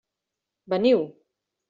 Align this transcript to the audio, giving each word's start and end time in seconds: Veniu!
Veniu! 0.73 1.03